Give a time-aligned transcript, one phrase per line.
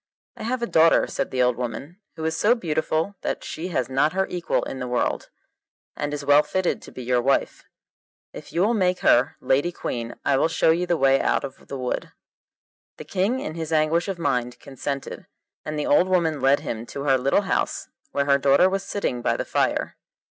[0.35, 3.87] 'I have a daughter,' said the old woman, 'who is so beautiful that she has
[3.87, 5.29] not her equal in the world,
[5.95, 7.65] and is well fitted to be your wife;
[8.33, 11.67] if you will make her lady queen I will show you the way out of
[11.67, 12.13] the wood.'
[12.97, 15.27] The King in his anguish of mind consented,
[15.63, 19.21] and the old woman led him to her little house where her daughter was sitting
[19.21, 19.97] by the fire.